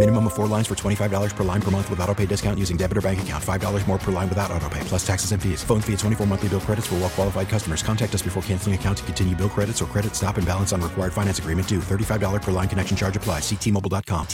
[0.00, 2.78] Minimum of four lines for $25 per line per month with auto pay discount using
[2.78, 3.44] debit or bank account.
[3.44, 5.62] $5 more per line without auto pay, plus taxes and fees.
[5.62, 7.82] Phone fee at 24 monthly bill credits for well qualified customers.
[7.82, 10.80] Contact us before canceling account to continue bill credits or credit stop and balance on
[10.80, 11.80] required finance agreement due.
[11.80, 13.42] $35 per line connection charge applies.
[13.42, 14.26] Ctmobile.com.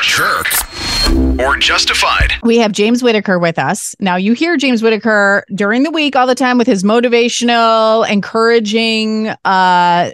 [0.00, 0.64] Jerks
[1.38, 2.32] or justified.
[2.42, 3.94] We have James Whitaker with us.
[4.00, 9.28] Now, you hear James Whitaker during the week all the time with his motivational, encouraging,
[9.44, 10.10] uh,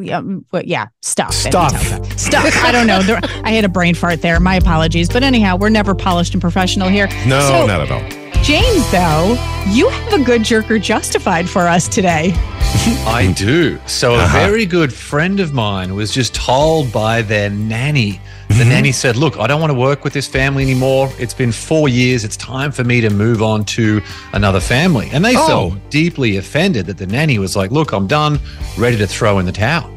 [0.00, 1.32] yeah, but yeah, stuff.
[1.32, 1.72] Stuff.
[2.18, 2.54] Stuff.
[2.64, 3.02] I don't know.
[3.02, 4.38] There, I had a brain fart there.
[4.40, 5.08] My apologies.
[5.08, 7.08] But anyhow, we're never polished and professional here.
[7.26, 8.02] No, So, not at all.
[8.42, 9.36] James, though,
[9.72, 12.32] you have a good jerker justified for us today.
[13.06, 13.78] I do.
[13.86, 14.38] So a Uh-huh.
[14.38, 18.20] very good friend of mine was just told by their nanny.
[18.58, 18.72] The Mm-hmm.
[18.72, 21.12] nanny said, "Look, I don't want to work with this family anymore.
[21.18, 22.24] It's been 4 years.
[22.24, 25.46] It's time for me to move on to another family." And they Oh.
[25.46, 28.40] felt deeply offended that the nanny was like, "Look, I'm done,
[28.76, 29.88] ready to throw in the towel."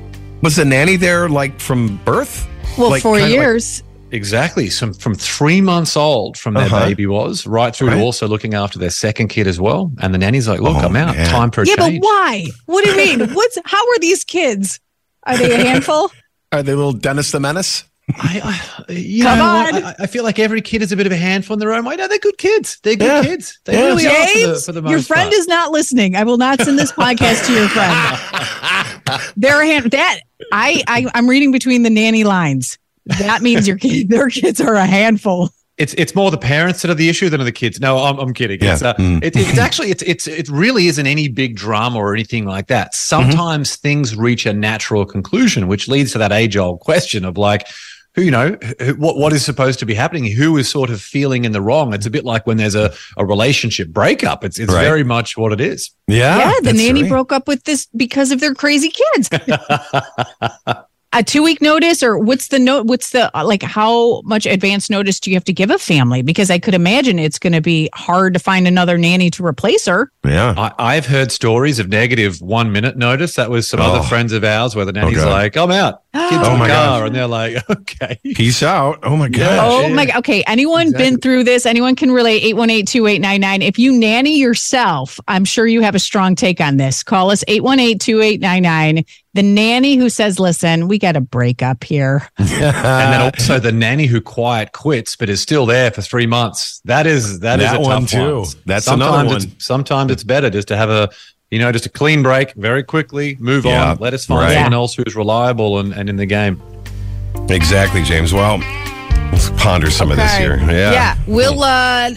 [0.44, 2.48] Was the nanny there like from birth?
[2.78, 3.81] Well, Like, four kinda like- years.
[4.12, 4.70] Exactly.
[4.70, 6.86] Some from 3 months old from their Uh-huh.
[6.86, 7.96] baby was right through Right.
[7.98, 9.92] to also looking after their second kid as well.
[10.02, 11.16] And the nanny's like, "Look, Oh, I'm out.
[11.16, 11.28] man.
[11.28, 12.46] Time for a yeah, change." but why?
[12.68, 13.20] What do you mean?
[13.34, 14.80] What's how are these kids?
[15.25, 16.12] Are they a handful?
[16.52, 17.86] Are they little Dennis the Menace?
[18.17, 19.84] I, I, you Come know, on.
[19.84, 21.86] I, I feel like every kid is a bit of a handful in their own
[21.86, 21.95] way.
[21.95, 22.80] No, they're good kids.
[22.84, 23.23] They're good Yeah.
[23.23, 23.59] kids.
[23.66, 23.86] They Yeah.
[23.86, 25.34] really are for the, James, for the most your friend part.
[25.34, 26.16] is not listening.
[26.16, 29.31] I will not send this podcast to your friend.
[29.38, 30.19] They're a hand that
[30.52, 32.78] I, I I'm reading between the nanny lines.
[33.06, 35.50] That means your kid, their kids are a handful.
[35.78, 37.80] It's it's more the parents that are the issue than are the kids.
[37.80, 38.59] No, I'm, I'm kidding.
[38.62, 38.74] Yeah.
[38.74, 39.24] It's, uh, Mm.
[39.24, 42.94] it, it's actually it's it's it really isn't any big drama or anything like that.
[42.94, 47.68] Sometimes things reach a natural conclusion, which leads to that age old question of like.
[48.16, 50.29] Who you know who, what what is supposed to be happening?
[50.29, 51.94] Who is sort of feeling in the wrong?
[51.94, 54.44] It's a bit like when there's a, a relationship breakup.
[54.44, 54.83] It's it's Right.
[54.83, 55.91] very much what it is.
[56.07, 56.38] Yeah.
[56.38, 57.09] yeah, the nanny right.
[57.09, 59.29] broke up with this because of their crazy kids.
[61.13, 62.85] a two week notice, or what's the note?
[62.88, 63.63] What's the uh, like?
[63.63, 66.22] How much advance notice do you have to give a family?
[66.22, 69.85] Because I could imagine it's going to be hard to find another nanny to replace
[69.85, 70.11] her.
[70.25, 70.53] Yeah.
[70.57, 73.35] I, I've heard stories of negative one minute notice.
[73.35, 73.83] That was some Oh.
[73.93, 75.29] other friends of ours where the nanny's God.
[75.29, 76.00] like, I'm out.
[76.13, 77.07] Kids Oh my god!
[77.07, 78.19] And they're like, okay.
[78.35, 78.99] Peace out.
[79.03, 79.59] Oh my god.
[79.63, 79.94] Oh yeah.
[79.94, 80.17] my god.
[80.17, 80.44] Okay.
[80.45, 81.66] Anyone been through this?
[81.66, 83.61] Anyone can relate 818-2899.
[83.63, 87.01] If you nanny yourself, I'm sure you have a strong take on this.
[87.01, 89.05] Call us 818-2899.
[89.33, 92.28] The nanny who says, listen, we got a break up here.
[92.38, 96.81] and then also the nanny who quiet quits but is still there for three months.
[96.83, 98.39] That is that is a one tough too.
[98.39, 98.47] one.
[98.66, 99.59] That's sometimes another It's, one.
[99.61, 101.09] sometimes it's better just to have a
[101.51, 104.53] you know just a clean break very quickly, move Yeah, on, let us find right.
[104.53, 106.62] someone else who's reliable and, and in the game.
[107.50, 108.34] Exactly, James.
[108.34, 108.57] Well,
[109.31, 110.57] let's ponder some of this here.
[110.57, 110.91] Yeah.
[110.91, 111.17] Yeah.
[111.28, 112.11] We'll uh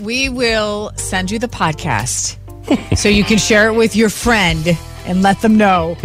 [0.00, 2.36] we will send you the podcast
[2.98, 4.76] so you can share it with your friend
[5.06, 5.96] and let them know.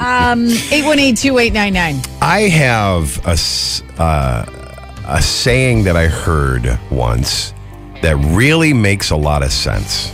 [0.00, 2.06] um 818-2899.
[2.22, 4.44] I have a, s- uh,
[5.06, 7.52] a saying that I heard once
[8.02, 10.12] that really makes a lot of sense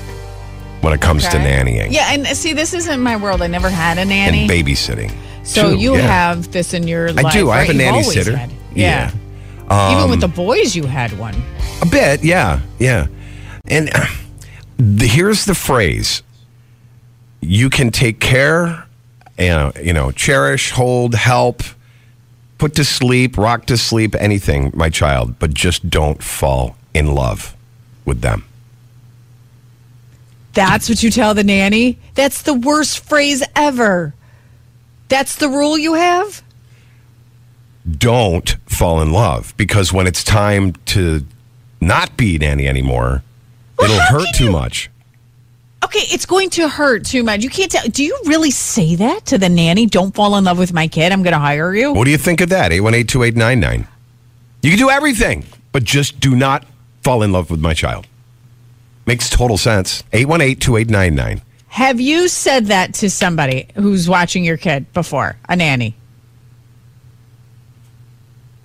[0.85, 1.45] when it comes to Okay.
[1.63, 3.43] nannying Yeah, and see, this isn't my world.
[3.43, 4.43] I never had a nanny.
[4.43, 5.13] and babysitting.
[5.43, 6.03] so too, you yeah.
[6.03, 7.27] have this in your life.
[7.27, 7.51] I do.
[7.51, 8.37] I have a nanny sitter.
[8.37, 9.11] had- Yeah.
[9.71, 11.35] Even with the boys, you had one.
[11.81, 13.07] A bit, yeah, yeah.
[13.67, 14.07] And uh,
[14.77, 16.23] the, here's the phrase:
[17.41, 18.87] you can take care,
[19.39, 21.63] know, you know, cherish, hold, help,
[22.59, 27.57] put to sleep, rock to sleep, anything, my child, but just don't fall in love
[28.05, 28.45] with them.
[30.55, 31.99] That's what you tell the nanny?
[32.15, 34.15] That's the worst phrase ever.
[35.09, 36.43] That's the rule you have?
[37.91, 41.25] Don't fall in love because when it's time to
[41.81, 43.23] not be nanny anymore,
[43.83, 44.91] it'll hurt too you- much.
[45.85, 47.43] Okay, it's going to hurt too much.
[47.45, 47.87] You can't tell.
[47.87, 49.85] Do you really say that to the nanny?
[49.85, 51.13] Don't fall in love with my kid.
[51.13, 51.93] I'm going to hire you.
[51.93, 52.71] What do you think of that?
[52.73, 53.87] 818-2899.
[54.63, 56.65] You can do everything, but just do not
[57.03, 58.07] fall in love with my child.
[59.07, 60.03] Makes total sense.
[60.13, 61.43] 818-2899.
[61.69, 65.97] Have you said that to somebody who's watching your kid before, a nanny?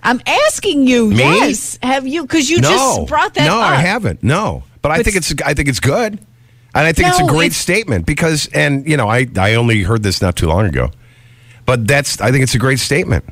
[0.02, 1.10] I'm asking you.
[1.10, 1.16] Me?
[1.18, 1.78] Yes.
[1.82, 2.22] Have you?
[2.22, 3.56] Because you no, just brought that up.
[3.56, 3.70] no, up.
[3.70, 4.22] I haven't.
[4.22, 7.46] No, but I think it's I think it's good, and I think it's a great
[7.46, 10.90] it's- statement because, and you know, I I only heard this not too long ago,
[11.66, 13.24] but that's I think it's a great statement.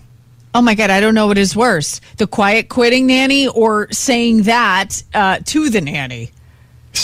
[0.54, 4.42] Oh my God, I don't know what is worse the quiet quitting nanny or saying
[4.42, 6.32] that uh, to the nanny.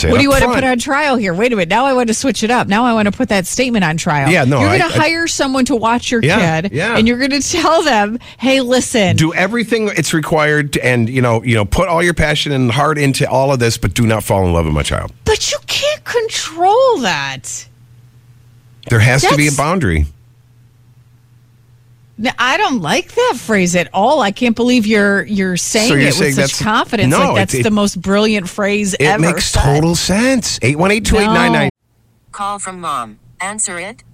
[0.03, 1.33] What do you want to put on trial here?
[1.33, 1.69] Wait a minute.
[1.69, 2.67] Now I want to switch it up.
[2.69, 4.29] Now I want to put that statement on trial.
[4.31, 6.97] Yeah, no, You're going to I- hire someone to watch your Yeah, kid, yeah.
[6.99, 11.23] and you're going to tell them, "Hey, listen, Do everything it's required, to, and you
[11.23, 14.07] know, you know, put all your passion and heart into all of this, but do
[14.07, 15.13] not fall in love with my child.
[15.25, 17.67] but you can't control that."
[18.91, 20.07] There has to be a boundary.
[22.17, 24.21] Now, I don't like that phrase at all.
[24.21, 27.11] I can't believe you're you're saying So you're it saying with such confidence.
[27.11, 29.21] No, like that's it- the most brilliant phrase It ever.
[29.21, 29.63] makes said.
[29.65, 30.59] total sense.
[30.63, 31.71] Eight one eight two eight nine nine.
[32.31, 33.19] Call from mom.
[33.41, 34.05] Answer it.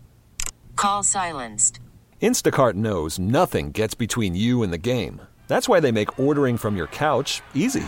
[0.77, 1.79] Call silenced.
[2.23, 5.21] Instacart knows nothing gets between you and the game.
[5.49, 7.85] That's why they make ordering from your couch easy.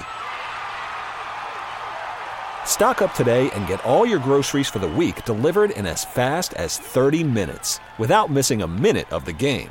[2.64, 6.54] Stock up today and get all your groceries for the week delivered in as fast
[6.54, 9.70] as 30 minutes without missing a minute of the game.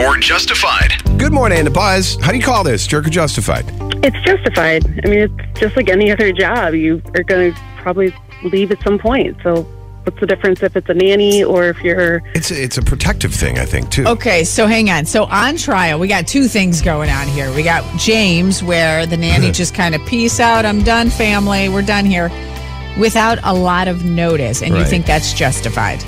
[0.00, 0.92] or justified.
[1.18, 2.16] Good morning, the buzz.
[2.20, 2.86] How do you call this?
[2.86, 3.64] Jerk or justified?
[4.02, 4.84] It's justified.
[5.04, 6.74] I mean, it's just like any other job.
[6.74, 8.14] You are going to probably
[8.44, 9.36] leave at some point.
[9.42, 9.62] So,
[10.04, 12.22] what's the difference if it's a nanny or if you're?
[12.34, 14.06] It's a, it's a protective thing, I think, too.
[14.06, 15.04] Okay, so hang on.
[15.04, 17.54] So on trial, we got two things going on here.
[17.54, 19.52] We got James, where the nanny mm-hmm.
[19.52, 20.64] just kind of peace out.
[20.64, 21.68] I'm done, family.
[21.68, 22.30] We're done here,
[22.98, 26.02] without a lot of notice, and you think that's justified?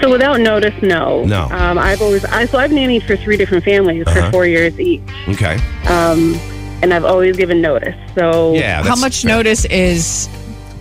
[0.00, 1.24] So, without notice, no.
[1.24, 1.44] No.
[1.50, 4.26] Um, I've always I so I've nannied for three different families Uh-huh.
[4.26, 5.58] for four years each, Okay.
[5.88, 6.34] um,
[6.82, 7.96] and I've always given notice.
[8.14, 8.76] So, Yeah.
[8.78, 9.36] How that's much fair.
[9.36, 10.28] notice is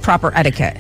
[0.03, 0.77] proper etiquette?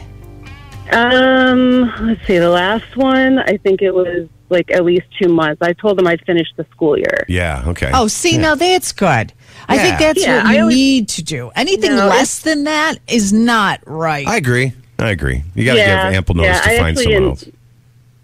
[0.91, 2.37] Um, let's see.
[2.37, 5.61] The last one, I think it was like at least two months.
[5.61, 7.25] I told them I'd finish the school year.
[7.27, 7.63] Yeah.
[7.67, 7.91] Okay.
[7.93, 9.33] Oh, see, now that's good.
[9.67, 9.81] I Yeah.
[9.83, 11.51] think that's Yeah, what you always- need to do.
[11.55, 14.25] Anything No, less than that is not right.
[14.25, 14.71] I agree.
[14.99, 15.43] I agree.
[15.55, 17.45] You got to Yeah, give ample notice yeah, to I find actually someone in- else.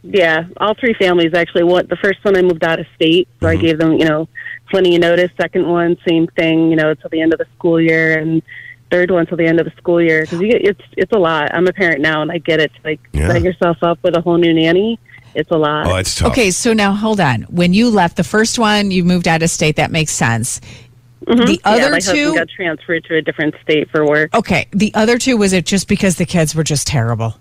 [0.03, 1.63] Yeah, all three families actually.
[1.63, 3.57] What the first one I moved out of state, so Mm-hmm.
[3.57, 4.27] I gave them you know
[4.69, 5.31] plenty of notice.
[5.39, 8.41] Second one, same thing, you know, till the end of the school year, and
[8.91, 11.53] third one till the end of the school year because it's it's a lot.
[11.55, 12.71] I'm a parent now, and I get it.
[12.83, 13.29] Like Yeah.
[13.31, 14.99] set yourself up with a whole new nanny.
[15.35, 15.87] It's a lot.
[15.87, 16.31] Oh, it's tough.
[16.33, 17.43] Okay, so now hold on.
[17.43, 19.77] When you left the first one, you moved out of state.
[19.77, 20.59] That makes sense.
[21.25, 21.45] Mhm.
[21.47, 24.35] The yeah, other my two, husband got transferred to a different state for work.
[24.35, 24.67] okay.
[24.71, 27.37] The other two, was it just because the kids were just terrible?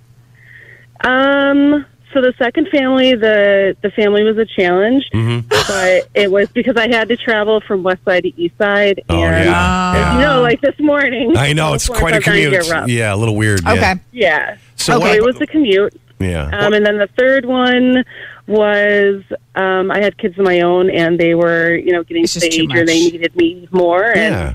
[1.05, 1.85] Um.
[2.13, 5.49] So the second family, the the family was a challenge, Mm-hmm.
[5.49, 9.15] but it was because I had to travel from west side to east side, Oh,
[9.23, 9.95] and yeah.
[9.95, 10.15] yeah.
[10.15, 11.37] you know, like this morning.
[11.37, 11.75] I know.
[11.75, 12.89] It's quite a ones are gonna commute.
[12.91, 13.61] Yeah, a little weird.
[13.67, 13.79] Okay.
[13.81, 13.95] Yeah.
[14.13, 14.57] Yeah.
[14.77, 15.99] So okay, what- it was the commute.
[16.19, 16.51] Yeah.
[16.53, 18.05] Um, and then the third one
[18.47, 19.23] was
[19.55, 22.41] um, I had kids of my own, and they were, you know, getting It's to
[22.41, 24.05] the age where they needed me more.
[24.05, 24.55] And yeah.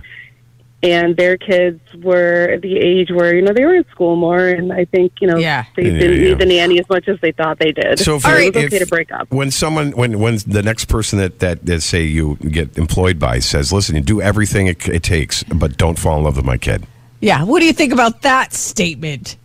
[0.83, 4.71] And their kids were the age where you know they were in school more, and
[4.71, 5.65] I think you know Yeah.
[5.75, 6.27] they Yeah, didn't yeah.
[6.29, 7.97] need the nanny as much as they thought they did.
[7.99, 9.27] So if, it was okay if- to break up.
[9.31, 13.39] when someone when when the next person that that, that say you get employed by
[13.39, 16.57] says, "Listen, you do everything it, it takes, but don't fall in love with my
[16.57, 16.83] kid."
[17.21, 17.43] Yeah.
[17.43, 19.37] What do you think about that statement?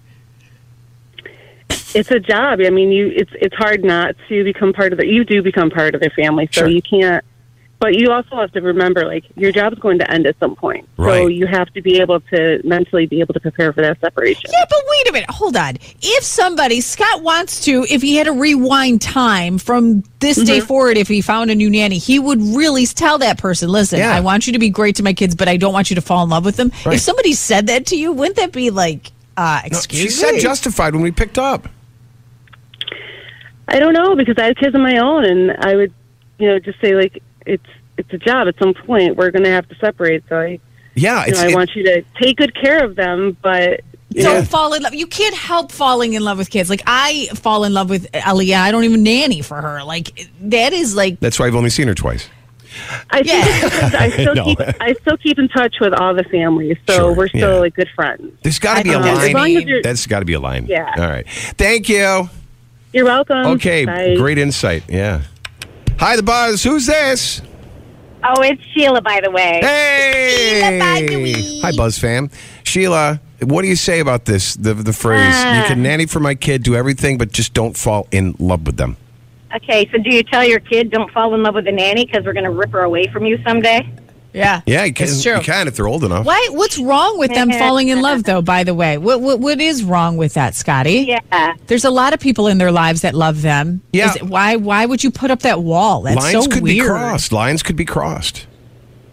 [1.94, 2.60] It's a job.
[2.64, 5.06] I mean, you it's it's hard not to become part of the.
[5.06, 6.68] You do become part of their family, so Sure.
[6.68, 7.24] you can't.
[7.82, 10.88] But you also have to remember, like your job's going to end at some point.
[10.96, 14.52] So you have to be able to mentally be able to prepare for that separation.
[14.52, 15.28] Yeah, but wait a minute.
[15.30, 15.78] Hold on.
[16.00, 20.66] If somebody, Scott wants to, if he had to rewind time from this day Mm-hmm.
[20.68, 24.14] forward, if he found a new nanny, he would really tell that person, listen, Yeah.
[24.14, 26.02] I want you to be great to my kids, but I don't want you to
[26.02, 26.70] fall in love with them.
[26.86, 26.94] Right.
[26.94, 30.38] If somebody said that to you, wouldn't that be like, uh, No, excuse she me?
[30.38, 31.66] said justified when we picked up.
[33.66, 35.92] I don't know because I have kids of my own, and I would,
[36.38, 37.66] you know, just say like it's
[37.98, 38.48] it's a job.
[38.48, 40.24] At some point, we're going to have to separate.
[40.28, 40.58] So I,
[40.94, 43.80] Yeah, you it's know, I it- want you to take good care of them, but
[44.10, 44.94] Don't know, fall in love.
[44.94, 46.68] You can't help falling in love with kids.
[46.70, 48.56] Like I fall in love with Aliyah.
[48.60, 49.84] I don't even nanny for her.
[49.84, 52.28] Like that is like that's why I've only seen her twice.
[53.10, 54.44] I think I still No.
[54.46, 57.60] keep I still keep in touch with all the families, so Sure, we're still yeah.
[57.60, 58.32] like good friends.
[58.42, 59.56] There's got to be a think that's As long line.
[59.58, 60.64] as you're, That's got to be a line.
[60.66, 60.94] Yeah.
[60.96, 61.28] All right.
[61.28, 62.30] Thank you.
[62.94, 63.36] you're welcome.
[63.56, 63.84] Okay.
[63.84, 64.14] Bye.
[64.16, 64.84] Great insight.
[64.88, 65.22] Yeah.
[65.98, 66.62] Hi, the buzz.
[66.62, 67.42] Who's this?
[68.24, 69.60] Oh, it's Sheila, by the way.
[69.62, 71.60] Hey.
[71.60, 72.30] Hi, Buzz fam.
[72.64, 74.54] Sheila, what do you say about this?
[74.54, 75.60] The the phrase Ah.
[75.62, 78.76] you can nanny for my kid, do everything, but just don't fall in love with
[78.76, 78.96] them.
[79.54, 82.24] Okay, so do you tell your kid don't fall in love with a nanny because
[82.24, 83.86] we're going to rip her away from you someday?
[84.32, 84.62] Yeah.
[84.66, 85.04] Yeah, you can.
[85.08, 85.36] It's true.
[85.36, 86.24] You can if they're old enough.
[86.26, 86.48] Why?
[86.52, 88.42] What's wrong with them falling in love, though?
[88.42, 91.04] By the way, what what, what is wrong with that, Scotty?
[91.30, 91.54] Yeah.
[91.66, 93.82] There's a lot of people in their lives that love them.
[93.92, 94.10] Yeah.
[94.10, 94.56] Is it- why?
[94.56, 96.02] Why would you put up that wall?
[96.02, 96.84] That's Lines so could weird.
[96.84, 97.32] be crossed.
[97.32, 98.46] Lines could be crossed.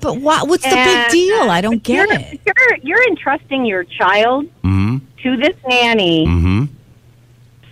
[0.02, 1.50] But why, what's the big deal?
[1.50, 2.42] I don't get you're, it.
[2.46, 4.98] You're, you're entrusting your child Mm-hmm.
[5.24, 6.66] to this nanny Mm-hmm.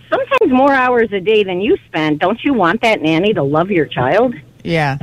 [0.10, 2.20] sometimes more hours a day than you spend.
[2.20, 4.36] Don't you want that nanny to love your child?
[4.64, 4.98] Yeah,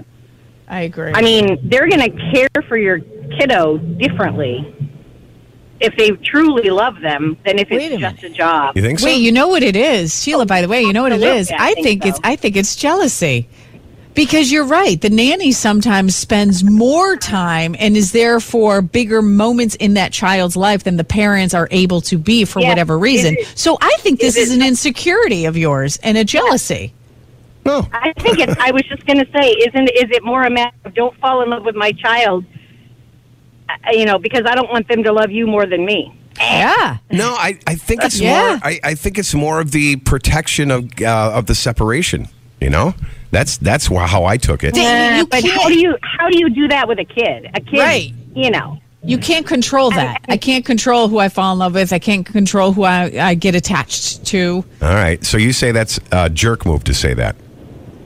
[0.69, 1.13] I agree.
[1.15, 3.01] I mean, they're going to care for your
[3.39, 4.75] kiddo differently
[5.81, 8.77] if they truly love them than if Wait a it's just a job.
[8.77, 9.07] You think so?
[9.07, 10.47] Wait, you know what it is, Sheila?
[10.47, 11.51] By the way, you know what it is.
[11.51, 12.21] Absolutely, I I think think it's.
[12.25, 13.49] I think it's jealousy.
[14.15, 15.01] Because you're right.
[15.01, 20.57] The nanny sometimes spends more time and is there for bigger moments in that child's
[20.57, 23.35] life than the parents are able to be for Yeah, whatever reason.
[23.37, 26.95] is it- so I think this is is an insecurity of yours and a jealousy.
[27.65, 27.89] No.
[27.93, 28.55] I think it's.
[28.61, 31.43] I was just going to say, isn't is it more a matter of don't fall
[31.43, 32.45] in love with my child?
[33.69, 36.15] uh, You know, because I don't want them to love you more than me.
[36.39, 36.99] Yeah.
[37.11, 38.59] No, I, I think it's Yeah.
[38.61, 38.61] more.
[38.65, 42.29] I, I think it's more of the protection of uh, of the separation.
[42.61, 42.95] You know,
[43.31, 44.75] that's that's how I took it.
[44.75, 47.05] Dan, Uh, you but can't- how do you how do you do that with a
[47.05, 47.51] kid?
[47.55, 48.13] A kid, Right.
[48.35, 50.23] You know, You can't control that.
[50.29, 51.93] I can't control who I fall in love with.
[51.93, 54.65] I can't control who I, I get attached to.
[54.83, 55.23] All right.
[55.25, 57.37] So you say that's a jerk move to say that.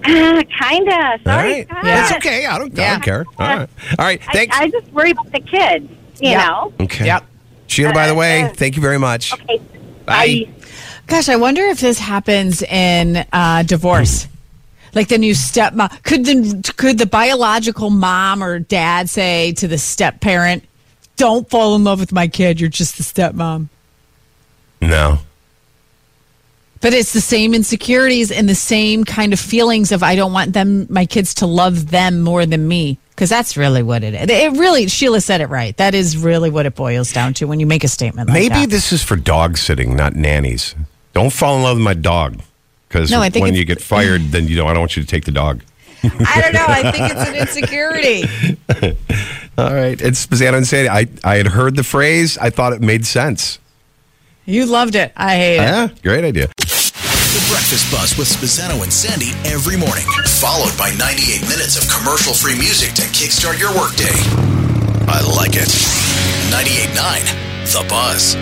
[0.05, 0.95] Uh, kind of.
[0.95, 1.67] All Sorry, right.
[1.69, 1.83] Scott.
[1.85, 2.47] That's okay.
[2.47, 2.91] I don't, I Yeah.
[2.93, 3.27] don't care.
[3.39, 3.69] All right.
[3.99, 4.21] All right.
[4.29, 4.57] I, Thanks.
[4.59, 5.89] I just worry about the kids.
[6.21, 6.47] You Yeah.
[6.47, 6.73] know.
[6.81, 7.07] okay.
[7.07, 7.25] Yep.
[7.69, 9.33] Sheila, by the way, Uh, thank you very much.
[9.35, 9.61] Okay.
[10.07, 10.47] Bye.
[11.07, 14.27] Gosh, I wonder if this happens in uh, divorce.
[14.95, 19.77] Like the new stepmom, could the could the biological mom or dad say to the
[19.77, 20.65] step parent,
[21.19, 22.59] "Don't fall in love with my kid.
[22.59, 23.69] You're just the stepmom."
[24.81, 25.19] No.
[26.81, 30.53] But it's the same insecurities and the same kind of feelings of I don't want
[30.53, 32.99] them, my kids, to love them more than me.
[33.11, 34.31] Because that's really what it is.
[34.31, 35.77] It really, Sheila said it right.
[35.77, 38.55] That is really what it boils down to when you make a statement like Maybe
[38.55, 38.71] that.
[38.71, 40.77] this is for dog sitting, not nannies.
[41.15, 42.41] Don't fall in love with my dog.
[42.87, 45.25] Because No, when you get fired, then you know I don't want you to take
[45.25, 45.63] the dog.
[46.05, 46.65] I don't know.
[46.69, 48.97] I think it's an insecurity.
[49.59, 50.01] All right.
[50.01, 50.89] It's Spezzano and Sandy.
[50.89, 52.39] I, I had heard the phrase.
[52.39, 53.59] I thought it made sense.
[54.45, 55.13] You loved it.
[55.17, 55.63] I hate it.
[55.63, 56.49] Yeah, great idea.
[57.29, 60.07] The Breakfast Buzz with Spazzano and Sandy every morning,
[60.41, 64.17] followed by 98 minutes of commercial free music to kickstart your workday.
[65.07, 65.69] I like it.
[66.49, 68.35] 98.9 The Buzz.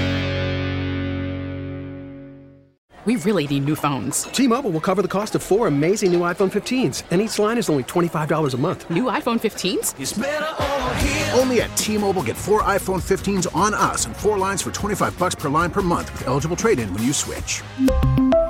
[3.06, 4.22] We really need new phones.
[4.24, 7.68] T-Mobile will cover the cost of four amazing new iPhone 15s, and each line is
[7.68, 8.88] only $25 a month.
[8.88, 9.94] New iPhone 15s?
[11.40, 15.34] Only at T-Mobile get four iPhone 15s on us and four lines for 25 bucks
[15.34, 17.62] per line per month with eligible trade-in when you switch.